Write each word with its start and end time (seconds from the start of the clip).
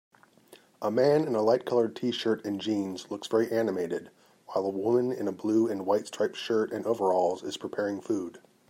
A 0.81 0.89
man 0.89 1.27
in 1.27 1.35
a 1.35 1.43
light 1.43 1.63
colored 1.63 1.93
tshirt 1.93 2.43
and 2.43 2.59
jeans 2.59 3.11
looks 3.11 3.27
very 3.27 3.51
animated 3.51 4.09
while 4.47 4.65
a 4.65 4.69
woman 4.71 5.11
in 5.11 5.27
a 5.27 5.31
blue 5.31 5.67
and 5.67 5.85
white 5.85 6.07
striped 6.07 6.37
shirt 6.37 6.71
and 6.71 6.87
overalls 6.87 7.43
is 7.43 7.55
preparing 7.55 8.01
food 8.01 8.39